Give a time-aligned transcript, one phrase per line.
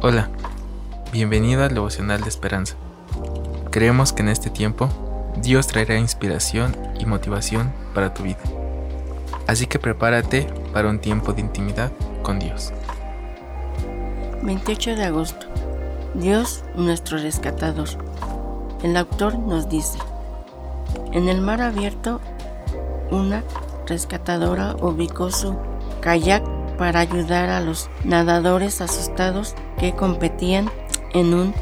[0.00, 0.28] Hola,
[1.10, 2.76] bienvenido al devocional de esperanza.
[3.72, 4.88] Creemos que en este tiempo
[5.42, 8.38] Dios traerá inspiración y motivación para tu vida.
[9.48, 11.90] Así que prepárate para un tiempo de intimidad
[12.22, 12.72] con Dios.
[14.44, 15.48] 28 de agosto.
[16.14, 17.88] Dios nuestro rescatador.
[18.84, 19.98] El autor nos dice,
[21.10, 22.20] en el mar abierto,
[23.10, 23.42] una
[23.88, 25.56] rescatadora ubicó su
[26.00, 30.70] kayak para ayudar a los nadadores asustados que competían
[31.12, 31.54] en un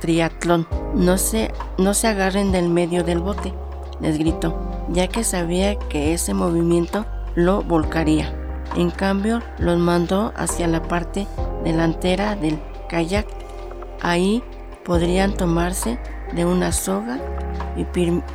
[0.00, 0.66] triatlón.
[0.94, 3.52] No se, no se agarren del medio del bote,
[4.00, 4.58] les gritó,
[4.88, 8.32] ya que sabía que ese movimiento lo volcaría.
[8.74, 11.26] En cambio, los mandó hacia la parte
[11.62, 12.58] delantera del
[12.88, 13.26] kayak.
[14.02, 14.42] Ahí
[14.84, 15.98] podrían tomarse
[16.34, 17.18] de una soga
[17.76, 17.84] y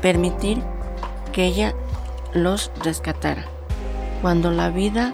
[0.02, 0.62] permitir
[1.32, 1.74] que ella
[2.34, 3.46] los rescatara.
[4.22, 5.14] Cuando la vida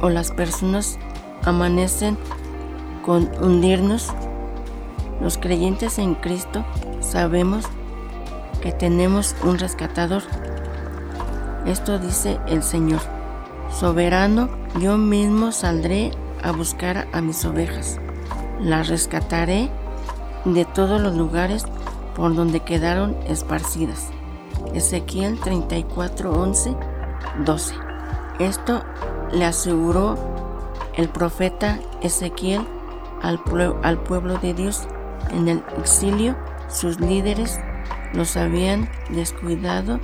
[0.00, 0.98] o las personas
[1.44, 2.16] amanecen
[3.04, 4.12] con hundirnos,
[5.20, 6.64] los creyentes en Cristo
[7.00, 7.64] sabemos
[8.62, 10.22] que tenemos un rescatador.
[11.66, 13.00] Esto dice el Señor.
[13.70, 14.48] Soberano,
[14.80, 17.98] yo mismo saldré a buscar a mis ovejas.
[18.60, 19.70] Las rescataré
[20.44, 21.64] de todos los lugares
[22.14, 24.08] por donde quedaron esparcidas.
[24.74, 26.76] Ezequiel 34, 11,
[27.44, 27.74] 12.
[28.38, 28.82] Esto
[29.32, 30.16] le aseguró
[30.96, 32.66] el profeta Ezequiel
[33.22, 34.86] al, pueblo de Dios
[35.30, 36.36] en el exilio.
[36.68, 37.58] Sus líderes
[38.12, 40.00] los habían descuidado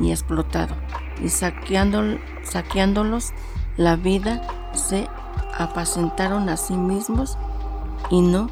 [0.00, 0.74] y explotado,
[1.22, 3.32] y saqueándolos
[3.76, 5.08] la vida se
[5.56, 7.38] apacentaron a sí mismos
[8.10, 8.48] y no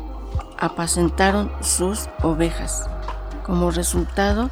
[0.59, 2.89] apacentaron sus ovejas.
[3.45, 4.51] Como resultado,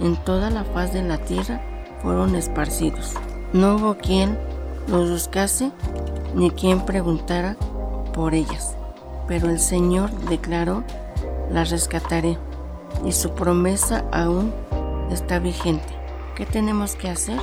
[0.00, 1.60] en toda la faz de la tierra
[2.02, 3.14] fueron esparcidos.
[3.52, 4.38] No hubo quien
[4.88, 5.70] los buscase
[6.34, 7.56] ni quien preguntara
[8.14, 8.76] por ellas.
[9.26, 10.82] Pero el Señor declaró,
[11.50, 12.38] las rescataré
[13.04, 14.52] y su promesa aún
[15.10, 15.94] está vigente.
[16.34, 17.38] ¿Qué tenemos que hacer?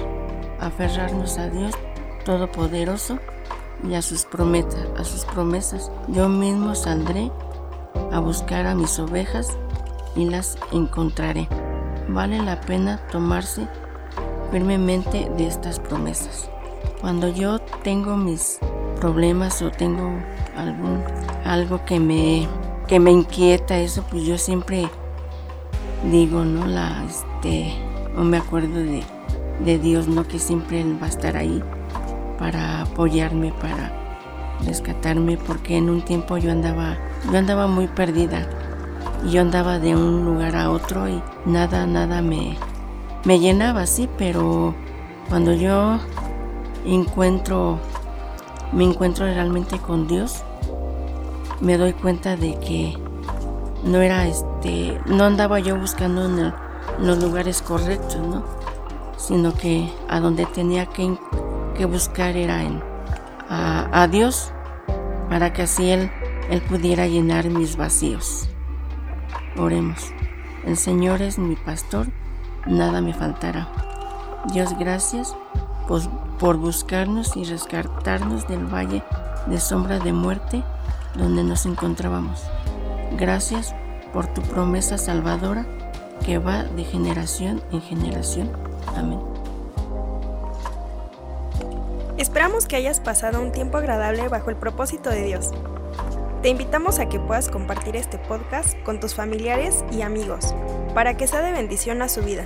[0.60, 1.74] Aferrarnos a Dios
[2.26, 3.20] Todopoderoso
[3.88, 5.92] y a sus promesas, a sus promesas.
[6.08, 7.32] Yo mismo saldré
[8.12, 9.56] a buscar a mis ovejas
[10.16, 11.48] y las encontraré.
[12.08, 13.68] Vale la pena tomarse
[14.52, 16.50] firmemente de estas promesas.
[17.02, 18.60] Cuando yo tengo mis
[19.00, 20.12] problemas o tengo
[20.56, 21.04] algún
[21.44, 22.48] algo que me
[22.88, 24.90] que me inquieta eso, pues yo siempre
[26.12, 26.66] digo, ¿no?
[26.66, 27.74] La este
[28.16, 29.04] no me acuerdo de,
[29.64, 30.28] de Dios, ¿no?
[30.28, 31.64] Que siempre él va a estar ahí
[32.38, 33.92] para apoyarme, para
[34.66, 36.98] rescatarme, porque en un tiempo yo andaba,
[37.32, 38.48] yo andaba muy perdida.
[39.26, 42.58] Y yo andaba de un lugar a otro y nada, nada me,
[43.24, 44.76] me llenaba, sí, pero
[45.30, 46.00] cuando yo
[46.86, 47.80] encuentro,
[48.72, 50.44] me encuentro realmente con Dios,
[51.62, 52.98] me doy cuenta de que
[53.84, 56.54] no era este, no andaba yo buscando en,
[57.00, 58.46] los lugares correctos, ¿no?
[59.18, 61.18] Sino que a donde tenía que,
[61.76, 62.82] que buscar era en
[63.50, 64.52] a, Dios
[65.30, 66.10] para que así él,
[66.50, 68.48] él pudiera llenar mis vacíos.
[69.58, 70.12] Oremos.
[70.66, 72.08] El Señor es mi pastor,
[72.66, 73.68] nada me faltará.
[74.54, 75.36] Dios, gracias
[75.88, 79.04] por buscarnos y rescatarnos del valle
[79.48, 80.64] de sombra de muerte
[81.16, 82.44] donde nos encontrábamos.
[83.18, 83.74] Gracias
[84.14, 85.66] por tu promesa salvadora
[86.26, 88.52] que va de generación en generación.
[88.96, 89.20] Amén.
[92.18, 95.52] Esperamos que hayas pasado un tiempo agradable bajo el propósito de Dios.
[96.42, 100.54] Te invitamos a que puedas compartir este podcast con tus familiares y amigos
[100.94, 102.46] para que sea de bendición a su vida.